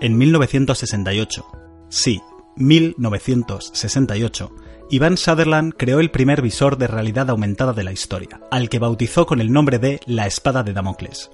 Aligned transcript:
En 0.00 0.16
1968, 0.16 1.44
sí, 1.88 2.20
1968, 2.54 4.52
Ivan 4.90 5.16
Sutherland 5.16 5.74
creó 5.76 5.98
el 5.98 6.12
primer 6.12 6.40
visor 6.40 6.78
de 6.78 6.86
realidad 6.86 7.30
aumentada 7.30 7.72
de 7.72 7.82
la 7.82 7.90
historia, 7.90 8.40
al 8.52 8.68
que 8.68 8.78
bautizó 8.78 9.26
con 9.26 9.40
el 9.40 9.52
nombre 9.52 9.80
de 9.80 9.98
la 10.06 10.28
espada 10.28 10.62
de 10.62 10.72
Damocles. 10.72 11.30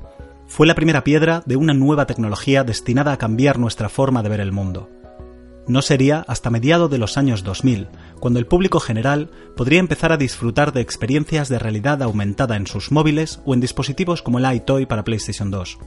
Fue 0.46 0.66
la 0.66 0.74
primera 0.74 1.04
piedra 1.04 1.42
de 1.44 1.56
una 1.56 1.74
nueva 1.74 2.06
tecnología 2.06 2.64
destinada 2.64 3.12
a 3.12 3.18
cambiar 3.18 3.58
nuestra 3.58 3.90
forma 3.90 4.22
de 4.22 4.30
ver 4.30 4.40
el 4.40 4.52
mundo. 4.52 4.88
No 5.68 5.82
sería 5.82 6.24
hasta 6.26 6.48
mediados 6.48 6.90
de 6.90 6.98
los 6.98 7.18
años 7.18 7.44
2000 7.44 7.88
cuando 8.18 8.38
el 8.38 8.46
público 8.46 8.80
general 8.80 9.30
podría 9.56 9.80
empezar 9.80 10.10
a 10.10 10.16
disfrutar 10.16 10.72
de 10.72 10.80
experiencias 10.80 11.50
de 11.50 11.58
realidad 11.58 12.02
aumentada 12.02 12.56
en 12.56 12.66
sus 12.66 12.90
móviles 12.90 13.40
o 13.44 13.52
en 13.52 13.60
dispositivos 13.60 14.22
como 14.22 14.38
el 14.38 14.56
iToy 14.56 14.86
para 14.86 15.04
PlayStation 15.04 15.50
2. 15.50 15.78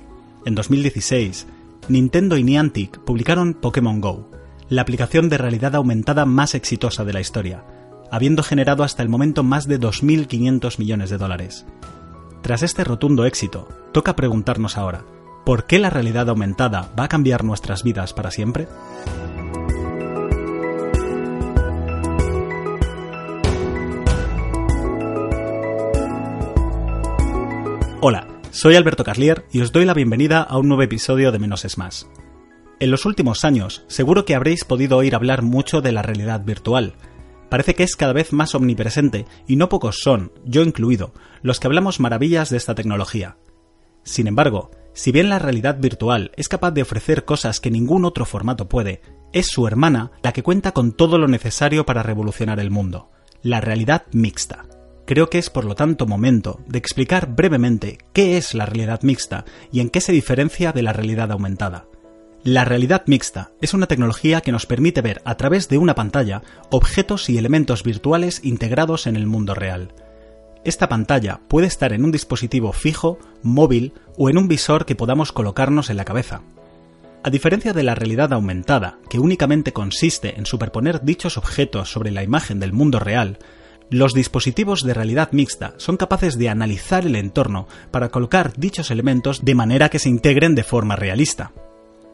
En 0.46 0.56
2016, 0.56 1.48
Nintendo 1.90 2.38
y 2.38 2.44
Niantic 2.44 3.00
publicaron 3.00 3.54
Pokémon 3.54 4.02
Go, 4.02 4.30
la 4.70 4.82
aplicación 4.82 5.30
de 5.30 5.38
realidad 5.38 5.76
aumentada 5.76 6.26
más 6.26 6.56
exitosa 6.56 7.06
de 7.06 7.14
la 7.14 7.22
historia, 7.22 7.64
habiendo 8.12 8.44
generado 8.44 8.84
hasta 8.84 9.04
el 9.04 9.10
momento 9.10 9.44
más 9.44 9.68
de 9.68 9.80
2.500 9.80 10.80
millones 10.80 11.10
de 11.10 11.18
dólares. 11.18 11.66
Tras 12.42 12.64
este 12.64 12.84
rotundo 12.84 13.26
éxito, 13.26 13.68
toca 13.94 14.16
preguntarnos 14.16 14.78
ahora, 14.78 15.06
¿por 15.46 15.66
qué 15.66 15.80
la 15.80 15.90
realidad 15.90 16.30
aumentada 16.30 16.92
va 16.98 17.06
a 17.06 17.10
cambiar 17.10 17.44
nuestras 17.44 17.84
vidas 17.84 18.14
para 18.14 18.32
siempre? 18.32 18.68
Hola, 28.00 28.28
soy 28.52 28.76
Alberto 28.76 29.04
Carlier 29.04 29.46
y 29.52 29.62
os 29.62 29.72
doy 29.72 29.86
la 29.86 29.94
bienvenida 29.94 30.42
a 30.42 30.58
un 30.58 30.68
nuevo 30.68 30.84
episodio 30.84 31.32
de 31.32 31.40
Menos 31.40 31.66
es 31.66 31.78
Más. 31.78 32.10
En 32.80 32.92
los 32.92 33.06
últimos 33.06 33.44
años, 33.44 33.84
seguro 33.88 34.26
que 34.26 34.36
habréis 34.36 34.64
podido 34.64 34.98
oír 34.98 35.16
hablar 35.16 35.42
mucho 35.42 35.82
de 35.82 35.92
la 35.92 36.02
realidad 36.02 36.44
virtual. 36.44 36.96
Parece 37.50 37.76
que 37.76 37.84
es 37.84 37.96
cada 37.96 38.14
vez 38.14 38.34
más 38.34 38.56
omnipresente 38.56 39.26
y 39.48 39.56
no 39.56 39.70
pocos 39.70 40.00
son, 40.02 40.32
yo 40.46 40.62
incluido, 40.64 41.14
los 41.42 41.60
que 41.60 41.68
hablamos 41.68 42.00
maravillas 42.00 42.50
de 42.50 42.58
esta 42.58 42.76
tecnología. 42.76 43.38
Sin 44.04 44.28
embargo, 44.28 44.72
si 44.94 45.12
bien 45.12 45.30
la 45.30 45.40
realidad 45.40 45.78
virtual 45.80 46.32
es 46.36 46.50
capaz 46.50 46.72
de 46.72 46.82
ofrecer 46.82 47.26
cosas 47.26 47.60
que 47.60 47.72
ningún 47.72 48.06
otro 48.06 48.26
formato 48.26 48.70
puede, 48.70 49.02
es 49.34 49.48
su 49.48 49.68
hermana 49.68 50.12
la 50.24 50.34
que 50.34 50.44
cuenta 50.44 50.72
con 50.72 50.94
todo 50.94 51.18
lo 51.18 51.28
necesario 51.28 51.86
para 51.86 52.04
revolucionar 52.04 52.60
el 52.60 52.72
mundo, 52.72 53.12
la 53.42 53.62
realidad 53.62 54.04
mixta. 54.12 54.66
Creo 55.08 55.30
que 55.30 55.38
es 55.38 55.50
por 55.50 55.64
lo 55.64 55.74
tanto 55.74 56.06
momento 56.06 56.60
de 56.68 56.78
explicar 56.78 57.34
brevemente 57.34 57.98
qué 58.12 58.36
es 58.36 58.54
la 58.54 58.66
realidad 58.66 59.04
mixta 59.04 59.46
y 59.72 59.80
en 59.80 59.90
qué 59.90 60.02
se 60.02 60.12
diferencia 60.12 60.74
de 60.74 60.84
la 60.84 60.92
realidad 60.92 61.32
aumentada. 61.32 61.86
La 62.44 62.66
realidad 62.66 63.04
mixta 63.08 63.52
es 63.62 63.74
una 63.74 63.88
tecnología 63.88 64.42
que 64.42 64.52
nos 64.52 64.66
permite 64.66 65.02
ver 65.02 65.22
a 65.24 65.36
través 65.36 65.70
de 65.70 65.78
una 65.78 65.96
pantalla 65.96 66.42
objetos 66.72 67.30
y 67.30 67.38
elementos 67.38 67.84
virtuales 67.84 68.42
integrados 68.44 69.08
en 69.08 69.16
el 69.16 69.28
mundo 69.28 69.54
real. 69.54 69.94
Esta 70.66 70.90
pantalla 70.90 71.40
puede 71.48 71.68
estar 71.68 71.94
en 71.94 72.04
un 72.04 72.12
dispositivo 72.12 72.74
fijo, 72.74 73.18
móvil 73.42 73.94
o 74.18 74.30
en 74.30 74.38
un 74.38 74.50
visor 74.50 74.86
que 74.86 74.96
podamos 74.96 75.32
colocarnos 75.32 75.90
en 75.90 75.96
la 75.96 76.06
cabeza. 76.06 76.42
A 77.24 77.30
diferencia 77.30 77.72
de 77.72 77.84
la 77.84 77.96
realidad 77.96 78.34
aumentada, 78.34 79.00
que 79.10 79.20
únicamente 79.20 79.72
consiste 79.72 80.38
en 80.38 80.46
superponer 80.46 81.04
dichos 81.04 81.38
objetos 81.38 81.90
sobre 81.92 82.12
la 82.12 82.24
imagen 82.24 82.60
del 82.60 82.74
mundo 82.74 83.00
real, 83.00 83.40
los 83.90 84.14
dispositivos 84.14 84.84
de 84.84 84.94
realidad 84.94 85.30
mixta 85.32 85.74
son 85.78 85.96
capaces 85.96 86.38
de 86.38 86.50
analizar 86.50 87.06
el 87.06 87.16
entorno 87.16 87.68
para 87.90 88.10
colocar 88.10 88.52
dichos 88.58 88.92
elementos 88.92 89.46
de 89.46 89.56
manera 89.56 89.90
que 89.90 90.00
se 90.00 90.10
integren 90.10 90.56
de 90.56 90.64
forma 90.64 90.98
realista. 90.98 91.54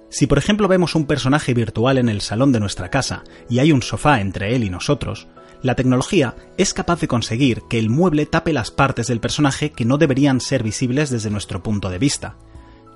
Si 0.09 0.27
por 0.27 0.37
ejemplo 0.37 0.67
vemos 0.67 0.93
un 0.93 1.05
personaje 1.05 1.55
virtual 1.55 1.97
en 1.97 2.09
el 2.09 2.21
salón 2.21 2.51
de 2.51 2.59
nuestra 2.59 2.89
casa 2.89 3.23
y 3.49 3.57
hay 3.57 3.71
un 3.71 3.81
sofá 3.81 4.21
entre 4.21 4.55
él 4.55 4.63
y 4.63 4.69
nosotros, 4.69 5.27
la 5.63 5.73
tecnología 5.73 6.35
es 6.57 6.75
capaz 6.75 6.99
de 6.99 7.07
conseguir 7.07 7.63
que 7.67 7.79
el 7.79 7.89
mueble 7.89 8.27
tape 8.27 8.53
las 8.53 8.69
partes 8.69 9.07
del 9.07 9.19
personaje 9.19 9.71
que 9.71 9.85
no 9.85 9.97
deberían 9.97 10.41
ser 10.41 10.61
visibles 10.61 11.09
desde 11.09 11.31
nuestro 11.31 11.63
punto 11.63 11.89
de 11.89 11.97
vista. 11.97 12.35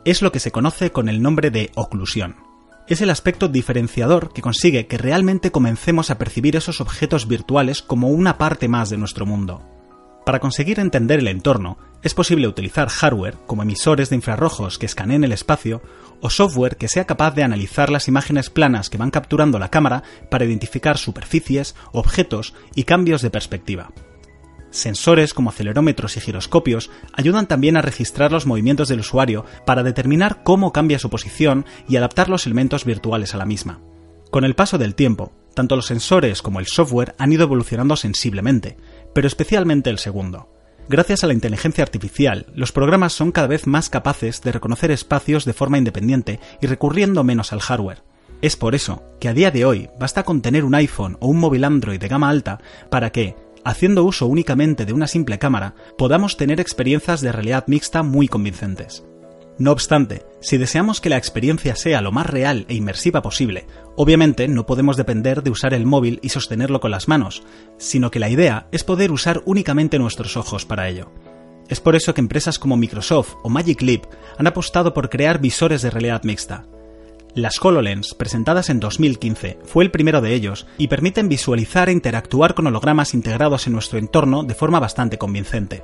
Es 0.06 0.22
lo 0.22 0.32
que 0.32 0.40
se 0.40 0.52
conoce 0.52 0.92
con 0.92 1.10
el 1.10 1.24
nombre 1.24 1.50
de 1.50 1.72
oclusión 1.76 2.47
es 2.94 3.02
el 3.02 3.10
aspecto 3.10 3.48
diferenciador 3.48 4.32
que 4.34 4.42
consigue 4.42 4.88
que 4.88 4.98
realmente 4.98 5.52
comencemos 5.52 6.10
a 6.10 6.18
percibir 6.18 6.56
esos 6.56 6.82
objetos 6.82 7.28
virtuales 7.28 7.82
como 7.82 8.10
una 8.10 8.38
parte 8.38 8.68
más 8.68 8.90
de 8.90 8.98
nuestro 8.98 9.26
mundo. 9.26 9.62
Para 10.26 10.40
conseguir 10.40 10.80
entender 10.80 11.20
el 11.20 11.28
entorno, 11.28 11.78
es 12.04 12.14
posible 12.14 12.48
utilizar 12.48 12.90
hardware 12.90 13.38
como 13.46 13.64
emisores 13.64 14.10
de 14.10 14.18
infrarrojos 14.18 14.78
que 14.78 14.86
escaneen 14.86 15.24
el 15.24 15.32
espacio 15.32 15.82
o 16.22 16.30
software 16.30 16.78
que 16.78 16.88
sea 16.88 17.06
capaz 17.06 17.34
de 17.36 17.44
analizar 17.44 17.90
las 17.90 18.08
imágenes 18.08 18.50
planas 18.50 18.90
que 18.90 18.98
van 18.98 19.12
capturando 19.12 19.60
la 19.60 19.70
cámara 19.70 20.04
para 20.30 20.46
identificar 20.46 20.98
superficies, 20.98 21.76
objetos 21.92 22.54
y 22.76 22.84
cambios 22.84 23.22
de 23.22 23.30
perspectiva. 23.30 23.92
Sensores 24.70 25.34
como 25.34 25.50
acelerómetros 25.50 26.18
y 26.18 26.20
giroscopios 26.20 26.90
ayudan 27.14 27.48
también 27.48 27.78
a 27.78 27.82
registrar 27.82 28.32
los 28.32 28.46
movimientos 28.46 28.90
del 28.90 29.00
usuario 29.00 29.46
para 29.66 29.84
determinar 29.84 30.44
cómo 30.44 30.74
cambia 30.74 31.00
su 31.00 31.10
posición 31.10 31.66
y 31.88 31.96
adaptar 31.96 32.30
los 32.30 32.46
elementos 32.46 32.86
virtuales 32.86 33.34
a 33.34 33.38
la 33.38 33.46
misma. 33.46 33.80
Con 34.30 34.44
el 34.44 34.56
paso 34.56 34.78
del 34.78 34.96
tiempo, 34.96 35.32
tanto 35.54 35.76
los 35.76 35.88
sensores 35.88 36.42
como 36.42 36.60
el 36.60 36.68
software 36.68 37.16
han 37.18 37.32
ido 37.32 37.44
evolucionando 37.44 37.96
sensiblemente, 37.96 38.78
pero 39.14 39.28
especialmente 39.28 39.90
el 39.90 39.98
segundo. 39.98 40.50
Gracias 40.90 41.24
a 41.24 41.28
la 41.28 41.34
inteligencia 41.34 41.84
artificial, 41.84 42.46
los 42.54 42.72
programas 42.72 43.14
son 43.14 43.32
cada 43.32 43.48
vez 43.48 43.68
más 43.68 43.90
capaces 43.90 44.42
de 44.42 44.52
reconocer 44.52 44.92
espacios 44.92 45.44
de 45.44 45.54
forma 45.54 45.78
independiente 45.78 46.40
y 46.62 46.68
recurriendo 46.68 47.24
menos 47.24 47.52
al 47.52 47.60
hardware. 47.60 48.04
Es 48.42 48.56
por 48.56 48.76
eso 48.76 49.04
que 49.20 49.28
a 49.28 49.34
día 49.34 49.50
de 49.50 49.66
hoy 49.66 49.90
basta 50.00 50.24
con 50.24 50.42
tener 50.42 50.64
un 50.64 50.76
iPhone 50.76 51.18
o 51.20 51.28
un 51.28 51.40
móvil 51.40 51.64
Android 51.64 52.00
de 52.00 52.08
gama 52.08 52.30
alta 52.30 52.60
para 52.90 53.12
que, 53.12 53.36
haciendo 53.68 54.06
uso 54.06 54.28
únicamente 54.28 54.86
de 54.86 54.94
una 54.94 55.08
simple 55.08 55.40
cámara, 55.40 55.76
podamos 55.98 56.38
tener 56.38 56.62
experiencias 56.62 57.20
de 57.22 57.34
realidad 57.34 57.66
mixta 57.68 58.02
muy 58.02 58.28
convincentes. 58.28 59.04
No 59.60 59.72
obstante, 59.72 60.26
si 60.40 60.58
deseamos 60.58 61.02
que 61.02 61.10
la 61.10 61.18
experiencia 61.18 61.76
sea 61.76 62.02
lo 62.02 62.12
más 62.12 62.28
real 62.28 62.66
e 62.70 62.76
inmersiva 62.76 63.22
posible, 63.22 63.66
obviamente 63.98 64.48
no 64.48 64.66
podemos 64.66 64.96
depender 64.96 65.44
de 65.44 65.50
usar 65.50 65.74
el 65.74 65.86
móvil 65.86 66.20
y 66.22 66.30
sostenerlo 66.30 66.80
con 66.80 66.92
las 66.92 67.08
manos, 67.08 67.44
sino 67.78 68.10
que 68.10 68.20
la 68.20 68.30
idea 68.30 68.68
es 68.72 68.84
poder 68.84 69.12
usar 69.12 69.42
únicamente 69.46 70.00
nuestros 70.00 70.38
ojos 70.38 70.66
para 70.66 70.88
ello. 70.88 71.12
Es 71.68 71.82
por 71.82 71.96
eso 71.96 72.14
que 72.14 72.22
empresas 72.22 72.60
como 72.60 72.78
Microsoft 72.78 73.34
o 73.44 73.50
Magic 73.50 73.82
Leap 73.82 74.06
han 74.38 74.48
apostado 74.48 74.94
por 74.94 75.10
crear 75.10 75.42
visores 75.42 75.82
de 75.82 75.90
realidad 75.90 76.24
mixta, 76.24 76.66
las 77.38 77.64
HoloLens, 77.64 78.16
presentadas 78.16 78.70
en 78.70 78.80
2015, 78.80 79.60
fue 79.64 79.84
el 79.84 79.92
primero 79.92 80.22
de 80.22 80.34
ellos 80.34 80.66
y 80.78 80.88
permiten 80.88 81.30
visualizar 81.30 81.88
e 81.88 81.92
interactuar 81.92 82.56
con 82.56 82.68
hologramas 82.68 83.14
integrados 83.14 83.68
en 83.68 83.74
nuestro 83.74 84.00
entorno 84.00 84.44
de 84.44 84.56
forma 84.56 84.80
bastante 84.80 85.18
convincente. 85.18 85.84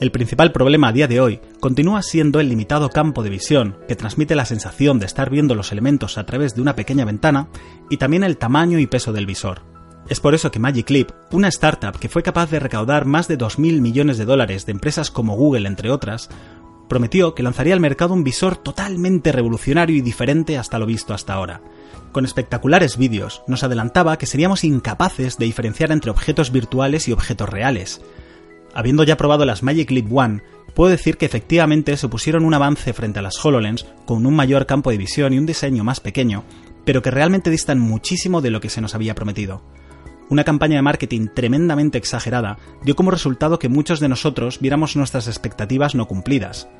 El 0.00 0.12
principal 0.12 0.52
problema 0.52 0.88
a 0.88 0.92
día 0.92 1.08
de 1.08 1.20
hoy 1.20 1.40
continúa 1.60 2.02
siendo 2.02 2.40
el 2.40 2.48
limitado 2.48 2.88
campo 2.88 3.22
de 3.22 3.30
visión, 3.30 3.78
que 3.88 3.96
transmite 3.96 4.34
la 4.34 4.44
sensación 4.44 4.98
de 4.98 5.06
estar 5.06 5.28
viendo 5.28 5.54
los 5.54 5.72
elementos 5.72 6.18
a 6.18 6.26
través 6.26 6.54
de 6.54 6.62
una 6.62 6.76
pequeña 6.76 7.04
ventana, 7.04 7.48
y 7.90 7.96
también 7.96 8.24
el 8.24 8.38
tamaño 8.38 8.78
y 8.78 8.86
peso 8.86 9.12
del 9.12 9.26
visor. 9.26 9.62
Es 10.08 10.20
por 10.20 10.34
eso 10.34 10.50
que 10.50 10.58
Magic 10.58 10.90
Leap, 10.90 11.10
una 11.32 11.48
startup 11.48 11.98
que 11.98 12.08
fue 12.08 12.22
capaz 12.22 12.50
de 12.50 12.58
recaudar 12.58 13.06
más 13.06 13.28
de 13.28 13.38
2.000 13.38 13.80
millones 13.80 14.18
de 14.18 14.24
dólares 14.24 14.66
de 14.66 14.72
empresas 14.72 15.10
como 15.10 15.36
Google, 15.36 15.68
entre 15.68 15.90
otras, 15.90 16.28
prometió 16.92 17.34
que 17.34 17.42
lanzaría 17.42 17.72
al 17.72 17.80
mercado 17.80 18.12
un 18.12 18.22
visor 18.22 18.58
totalmente 18.58 19.32
revolucionario 19.32 19.96
y 19.96 20.02
diferente 20.02 20.58
hasta 20.58 20.78
lo 20.78 20.84
visto 20.84 21.14
hasta 21.14 21.32
ahora. 21.32 21.62
Con 22.12 22.26
espectaculares 22.26 22.98
vídeos, 22.98 23.42
nos 23.46 23.64
adelantaba 23.64 24.18
que 24.18 24.26
seríamos 24.26 24.62
incapaces 24.62 25.38
de 25.38 25.46
diferenciar 25.46 25.90
entre 25.90 26.10
objetos 26.10 26.52
virtuales 26.52 27.08
y 27.08 27.12
objetos 27.12 27.48
reales. 27.48 28.02
Habiendo 28.74 29.04
ya 29.04 29.16
probado 29.16 29.46
las 29.46 29.62
Magic 29.62 29.90
Leap 29.90 30.12
One, 30.12 30.42
puedo 30.74 30.90
decir 30.90 31.16
que 31.16 31.24
efectivamente 31.24 31.96
supusieron 31.96 32.44
un 32.44 32.52
avance 32.52 32.92
frente 32.92 33.20
a 33.20 33.22
las 33.22 33.42
HoloLens 33.42 33.86
con 34.04 34.26
un 34.26 34.36
mayor 34.36 34.66
campo 34.66 34.90
de 34.90 34.98
visión 34.98 35.32
y 35.32 35.38
un 35.38 35.46
diseño 35.46 35.84
más 35.84 36.00
pequeño, 36.00 36.44
pero 36.84 37.00
que 37.00 37.10
realmente 37.10 37.48
distan 37.48 37.80
muchísimo 37.80 38.42
de 38.42 38.50
lo 38.50 38.60
que 38.60 38.68
se 38.68 38.82
nos 38.82 38.94
había 38.94 39.14
prometido. 39.14 39.62
Una 40.32 40.44
campaña 40.44 40.76
de 40.76 40.82
marketing 40.82 41.28
tremendamente 41.34 41.98
exagerada 41.98 42.56
dio 42.82 42.96
como 42.96 43.10
resultado 43.10 43.58
que 43.58 43.68
muchos 43.68 44.00
de 44.00 44.08
nosotros 44.08 44.60
viéramos 44.60 44.96
nuestras 44.96 45.28
expectativas 45.28 45.94
no 45.94 46.08
cumplidas. 46.08 46.70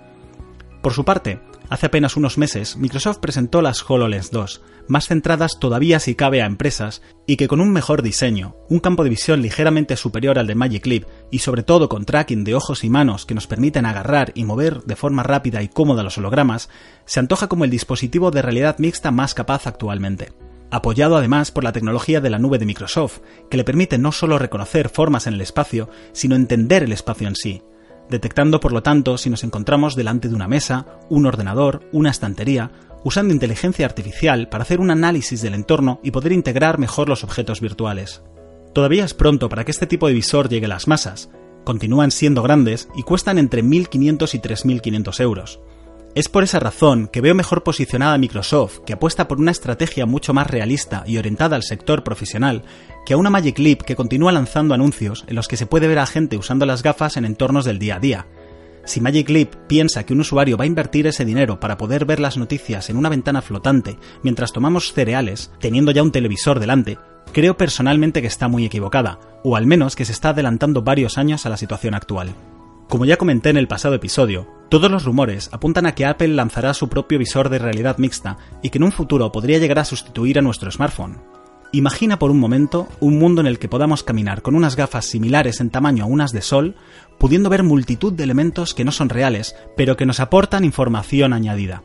Por 0.81 0.95
su 0.95 1.05
parte, 1.05 1.39
hace 1.69 1.85
apenas 1.85 2.17
unos 2.17 2.39
meses, 2.39 2.79
Microsoft 2.79 3.19
presentó 3.19 3.61
las 3.61 3.85
HoloLens 3.87 4.31
2, 4.31 4.63
más 4.89 5.09
centradas 5.09 5.59
todavía 5.61 6.01
si 6.01 6.15
cabe 6.15 6.41
a 6.41 6.47
empresas, 6.47 7.03
y 7.27 7.37
que 7.37 7.47
con 7.47 7.61
un 7.61 7.71
mejor 7.73 8.01
diseño, 8.01 8.57
un 8.71 8.81
campo 8.81 9.05
de 9.05 9.11
visión 9.11 9.43
ligeramente 9.43 9.97
superior 9.97 10.39
al 10.39 10.47
de 10.47 10.55
Magic 10.55 10.87
Leap 10.87 11.05
y 11.31 11.41
sobre 11.41 11.63
todo 11.63 11.91
con 11.91 12.07
tracking 12.07 12.45
de 12.45 12.55
ojos 12.55 12.85
y 12.85 12.89
manos 12.89 13.27
que 13.27 13.35
nos 13.35 13.47
permiten 13.47 13.85
agarrar 13.85 14.33
y 14.35 14.45
mover 14.45 14.83
de 14.85 14.97
forma 14.97 15.25
rápida 15.25 15.63
y 15.63 15.69
cómoda 15.69 16.03
los 16.03 16.17
hologramas, 16.17 16.71
se 17.05 17.21
antoja 17.21 17.49
como 17.49 17.67
el 17.67 17.71
dispositivo 17.71 18.31
de 18.31 18.41
realidad 18.41 18.79
mixta 18.79 19.11
más 19.11 19.35
capaz 19.35 19.67
actualmente 19.67 20.33
apoyado 20.73 21.17
además 21.17 21.51
por 21.51 21.65
la 21.65 21.73
tecnología 21.73 22.21
de 22.21 22.31
la 22.31 22.39
nube 22.39 22.59
de 22.59 22.67
Microsoft, 22.67 23.21
que 23.51 23.59
le 23.59 23.65
permite 23.65 23.99
no 23.99 24.11
solo 24.11 24.39
reconocer 24.39 24.89
formas 24.89 25.27
en 25.27 25.35
el 25.35 25.43
espacio, 25.43 25.89
sino 26.13 26.35
entender 26.35 26.83
el 26.83 26.93
espacio 26.93 27.29
en 27.29 27.37
sí, 27.37 27.63
detectando 28.09 28.59
por 28.59 28.73
lo 28.73 28.83
tanto 28.83 29.19
si 29.19 29.29
nos 29.29 29.45
encontramos 29.45 29.95
delante 29.95 30.29
de 30.29 30.35
una 30.35 30.49
mesa, 30.49 30.87
un 31.11 31.27
ordenador, 31.27 31.83
una 31.93 32.11
estantería 32.11 32.73
usando 33.05 33.35
inteligencia 33.35 33.85
artificial 33.85 34.49
para 34.49 34.63
hacer 34.63 34.81
un 34.81 34.91
análisis 34.91 35.43
del 35.43 35.55
entorno 35.55 36.01
y 36.03 36.11
poder 36.11 36.33
integrar 36.33 36.79
mejor 36.79 37.09
los 37.09 37.23
objetos 37.23 37.61
virtuales. 37.61 38.23
Todavía 38.73 39.05
es 39.05 39.13
pronto 39.13 39.49
para 39.49 39.65
que 39.65 39.73
este 39.73 39.87
tipo 39.87 40.07
de 40.09 40.15
visor 40.15 40.49
llegue 40.49 40.67
a 40.67 40.71
las 40.71 40.89
masas, 40.89 41.29
continúan 41.65 42.11
siendo 42.11 42.43
grandes 42.43 42.89
y 42.97 43.03
cuestan 43.03 43.39
entre 43.39 43.63
1.500 43.63 44.35
y 44.35 44.39
3.500 44.39 45.21
euros. 45.21 45.61
Es 46.14 46.29
por 46.29 46.44
esa 46.44 46.61
razón 46.61 47.09
que 47.09 47.23
veo 47.23 47.35
mejor 47.35 47.62
posicionada 47.62 48.12
a 48.12 48.19
Microsoft, 48.19 48.81
que 48.81 48.93
apuesta 48.93 49.29
por 49.29 49.38
una 49.38 49.50
estrategia 49.50 50.05
mucho 50.05 50.35
más 50.35 50.47
realista 50.47 51.05
y 51.06 51.17
orientada 51.17 51.56
al 51.56 51.62
sector 51.62 52.05
profesional, 52.05 52.64
que 53.06 53.14
a 53.14 53.17
una 53.17 53.31
Magic 53.31 53.59
Leap 53.59 53.81
que 53.81 53.97
continúa 53.97 54.31
lanzando 54.31 54.75
anuncios 54.75 55.25
en 55.26 55.37
los 55.37 55.49
que 55.49 55.56
se 55.56 55.64
puede 55.64 55.88
ver 55.88 55.99
a 55.99 56.05
gente 56.05 56.37
usando 56.37 56.67
las 56.67 56.82
gafas 56.82 57.17
en 57.17 57.25
entornos 57.25 57.64
del 57.64 57.79
día 57.79 57.97
a 57.97 58.00
día. 58.00 58.26
Si 58.85 59.00
Magic 59.00 59.31
Leap 59.31 59.55
piensa 59.69 60.05
que 60.05 60.12
un 60.12 60.20
usuario 60.20 60.59
va 60.59 60.64
a 60.64 60.67
invertir 60.67 61.06
ese 61.06 61.25
dinero 61.25 61.59
para 61.61 61.79
poder 61.79 62.05
ver 62.05 62.20
las 62.20 62.37
noticias 62.37 62.91
en 62.91 62.99
una 62.99 63.08
ventana 63.08 63.41
flotante 63.41 63.97
mientras 64.23 64.53
tomamos 64.53 64.93
cereales, 64.93 65.50
teniendo 65.61 65.93
ya 65.93 66.03
un 66.03 66.12
televisor 66.12 66.61
delante, 66.61 66.99
creo 67.32 67.56
personalmente 67.56 68.20
que 68.20 68.26
está 68.26 68.49
muy 68.49 68.67
equivocada, 68.67 69.19
o 69.44 69.56
al 69.56 69.65
menos 69.65 69.97
que 69.97 70.05
se 70.05 70.12
está 70.12 70.31
adelantando 70.31 70.82
varios 70.82 71.17
años 71.17 71.47
a 71.47 71.49
la 71.49 71.56
situación 71.56 71.94
actual. 71.94 72.35
Como 72.91 73.06
ya 73.06 73.17
comenté 73.17 73.49
en 73.49 73.56
el 73.56 73.69
pasado 73.69 73.94
episodio, 73.94 74.47
todos 74.73 74.91
los 74.91 75.05
rumores 75.05 75.51
apuntan 75.53 75.85
a 75.85 75.95
que 75.95 76.07
Apple 76.07 76.29
lanzará 76.29 76.73
su 76.73 76.89
propio 76.89 77.19
visor 77.19 77.51
de 77.51 77.59
realidad 77.59 77.99
mixta 77.99 78.39
y 78.63 78.71
que 78.71 78.79
en 78.79 78.85
un 78.85 78.93
futuro 78.93 79.31
podría 79.31 79.59
llegar 79.59 79.79
a 79.79 79.85
sustituir 79.85 80.39
a 80.39 80.41
nuestro 80.41 80.71
smartphone. 80.71 81.21
Imagina 81.73 82.19
por 82.19 82.31
un 82.31 82.41
momento 82.41 82.89
un 82.99 83.19
mundo 83.19 83.43
en 83.43 83.49
el 83.49 83.59
que 83.59 83.69
podamos 83.69 84.03
caminar 84.03 84.41
con 84.41 84.55
unas 84.55 84.75
gafas 84.75 85.05
similares 85.05 85.61
en 85.61 85.69
tamaño 85.69 86.05
a 86.05 86.07
unas 86.07 86.33
de 86.33 86.41
sol, 86.41 86.75
pudiendo 87.19 87.51
ver 87.51 87.65
multitud 87.65 88.15
de 88.15 88.25
elementos 88.25 88.73
que 88.73 88.87
no 88.87 88.93
son 88.93 89.11
reales, 89.11 89.55
pero 89.77 89.99
que 89.99 90.07
nos 90.07 90.21
aportan 90.21 90.65
información 90.65 91.35
añadida. 91.35 91.83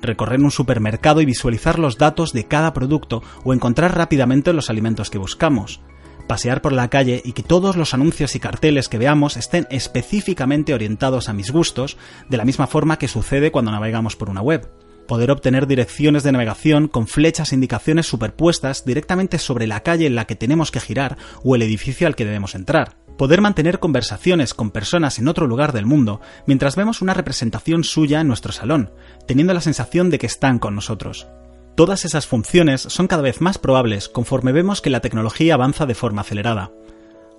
Recorrer 0.00 0.38
un 0.38 0.52
supermercado 0.52 1.22
y 1.22 1.24
visualizar 1.24 1.80
los 1.80 1.98
datos 1.98 2.32
de 2.32 2.46
cada 2.46 2.72
producto 2.72 3.24
o 3.42 3.52
encontrar 3.52 3.96
rápidamente 3.96 4.52
los 4.52 4.70
alimentos 4.70 5.10
que 5.10 5.18
buscamos 5.18 5.80
pasear 6.26 6.62
por 6.62 6.72
la 6.72 6.88
calle 6.88 7.22
y 7.24 7.32
que 7.32 7.42
todos 7.42 7.76
los 7.76 7.94
anuncios 7.94 8.34
y 8.34 8.40
carteles 8.40 8.88
que 8.88 8.98
veamos 8.98 9.36
estén 9.36 9.66
específicamente 9.70 10.74
orientados 10.74 11.28
a 11.28 11.32
mis 11.32 11.50
gustos, 11.50 11.96
de 12.28 12.36
la 12.36 12.44
misma 12.44 12.66
forma 12.66 12.98
que 12.98 13.08
sucede 13.08 13.50
cuando 13.50 13.70
navegamos 13.70 14.16
por 14.16 14.30
una 14.30 14.42
web. 14.42 14.70
Poder 15.06 15.30
obtener 15.30 15.66
direcciones 15.66 16.22
de 16.22 16.32
navegación 16.32 16.88
con 16.88 17.06
flechas 17.06 17.52
e 17.52 17.54
indicaciones 17.56 18.06
superpuestas 18.06 18.84
directamente 18.84 19.38
sobre 19.38 19.66
la 19.66 19.80
calle 19.80 20.06
en 20.06 20.14
la 20.14 20.26
que 20.26 20.36
tenemos 20.36 20.70
que 20.70 20.80
girar 20.80 21.18
o 21.42 21.54
el 21.54 21.62
edificio 21.62 22.06
al 22.06 22.14
que 22.14 22.24
debemos 22.24 22.54
entrar. 22.54 22.96
Poder 23.18 23.40
mantener 23.40 23.78
conversaciones 23.78 24.54
con 24.54 24.70
personas 24.70 25.18
en 25.18 25.28
otro 25.28 25.46
lugar 25.46 25.72
del 25.72 25.86
mundo 25.86 26.20
mientras 26.46 26.76
vemos 26.76 27.02
una 27.02 27.14
representación 27.14 27.84
suya 27.84 28.20
en 28.20 28.28
nuestro 28.28 28.52
salón, 28.52 28.92
teniendo 29.26 29.52
la 29.52 29.60
sensación 29.60 30.08
de 30.08 30.18
que 30.18 30.26
están 30.26 30.58
con 30.58 30.74
nosotros. 30.74 31.26
Todas 31.74 32.04
esas 32.04 32.26
funciones 32.26 32.82
son 32.82 33.06
cada 33.06 33.22
vez 33.22 33.40
más 33.40 33.56
probables 33.56 34.10
conforme 34.10 34.52
vemos 34.52 34.82
que 34.82 34.90
la 34.90 35.00
tecnología 35.00 35.54
avanza 35.54 35.86
de 35.86 35.94
forma 35.94 36.20
acelerada. 36.20 36.70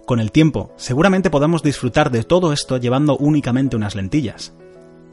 Con 0.07 0.19
el 0.19 0.31
tiempo, 0.31 0.73
seguramente 0.75 1.29
podamos 1.29 1.61
disfrutar 1.61 2.09
de 2.09 2.23
todo 2.23 2.51
esto 2.51 2.77
llevando 2.77 3.15
únicamente 3.15 3.75
unas 3.75 3.93
lentillas. 3.93 4.53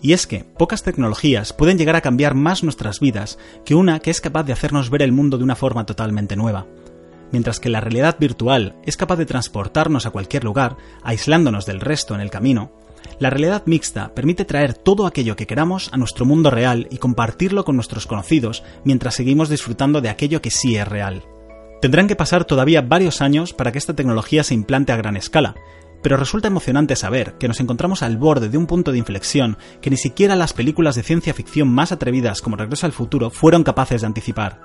Y 0.00 0.14
es 0.14 0.26
que 0.26 0.44
pocas 0.44 0.82
tecnologías 0.82 1.52
pueden 1.52 1.76
llegar 1.76 1.96
a 1.96 2.00
cambiar 2.00 2.34
más 2.34 2.64
nuestras 2.64 2.98
vidas 2.98 3.38
que 3.66 3.74
una 3.74 4.00
que 4.00 4.10
es 4.10 4.22
capaz 4.22 4.44
de 4.44 4.54
hacernos 4.54 4.88
ver 4.88 5.02
el 5.02 5.12
mundo 5.12 5.36
de 5.36 5.44
una 5.44 5.54
forma 5.54 5.84
totalmente 5.84 6.34
nueva. 6.34 6.66
Mientras 7.30 7.60
que 7.60 7.68
la 7.68 7.80
realidad 7.80 8.16
virtual 8.18 8.76
es 8.86 8.96
capaz 8.96 9.16
de 9.16 9.26
transportarnos 9.26 10.06
a 10.06 10.10
cualquier 10.10 10.44
lugar, 10.44 10.78
aislándonos 11.02 11.66
del 11.66 11.80
resto 11.80 12.14
en 12.14 12.22
el 12.22 12.30
camino, 12.30 12.72
la 13.18 13.30
realidad 13.30 13.62
mixta 13.66 14.14
permite 14.14 14.44
traer 14.44 14.74
todo 14.74 15.06
aquello 15.06 15.36
que 15.36 15.46
queramos 15.46 15.90
a 15.92 15.96
nuestro 15.96 16.24
mundo 16.24 16.50
real 16.50 16.88
y 16.90 16.98
compartirlo 16.98 17.64
con 17.64 17.76
nuestros 17.76 18.06
conocidos 18.06 18.62
mientras 18.84 19.14
seguimos 19.14 19.48
disfrutando 19.48 20.00
de 20.00 20.08
aquello 20.08 20.40
que 20.42 20.50
sí 20.50 20.76
es 20.76 20.86
real. 20.88 21.24
Tendrán 21.80 22.08
que 22.08 22.16
pasar 22.16 22.44
todavía 22.44 22.82
varios 22.82 23.22
años 23.22 23.52
para 23.52 23.72
que 23.72 23.78
esta 23.78 23.94
tecnología 23.94 24.44
se 24.44 24.54
implante 24.54 24.92
a 24.92 24.96
gran 24.96 25.16
escala, 25.16 25.54
pero 26.02 26.16
resulta 26.16 26.48
emocionante 26.48 26.96
saber 26.96 27.34
que 27.38 27.48
nos 27.48 27.60
encontramos 27.60 28.02
al 28.02 28.16
borde 28.16 28.48
de 28.48 28.58
un 28.58 28.66
punto 28.66 28.92
de 28.92 28.98
inflexión 28.98 29.58
que 29.80 29.90
ni 29.90 29.96
siquiera 29.96 30.36
las 30.36 30.52
películas 30.52 30.94
de 30.94 31.02
ciencia 31.02 31.34
ficción 31.34 31.68
más 31.68 31.92
atrevidas 31.92 32.40
como 32.40 32.56
Regreso 32.56 32.86
al 32.86 32.92
futuro 32.92 33.30
fueron 33.30 33.64
capaces 33.64 34.00
de 34.00 34.06
anticipar. 34.06 34.60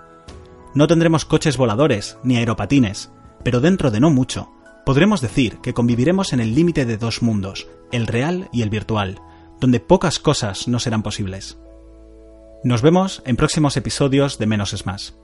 No 0.73 0.87
tendremos 0.87 1.25
coches 1.25 1.57
voladores 1.57 2.17
ni 2.23 2.37
aeropatines, 2.37 3.11
pero 3.43 3.61
dentro 3.61 3.91
de 3.91 3.99
no 3.99 4.09
mucho, 4.09 4.49
podremos 4.85 5.19
decir 5.19 5.57
que 5.57 5.73
conviviremos 5.73 6.31
en 6.31 6.39
el 6.39 6.55
límite 6.55 6.85
de 6.85 6.97
dos 6.97 7.21
mundos, 7.21 7.67
el 7.91 8.07
real 8.07 8.49
y 8.53 8.61
el 8.61 8.69
virtual, 8.69 9.19
donde 9.59 9.79
pocas 9.79 10.19
cosas 10.19 10.67
no 10.67 10.79
serán 10.79 11.03
posibles. 11.03 11.57
Nos 12.63 12.81
vemos 12.81 13.21
en 13.25 13.35
próximos 13.35 13.77
episodios 13.77 14.37
de 14.37 14.45
Menos 14.45 14.73
es 14.73 14.85
Más. 14.85 15.15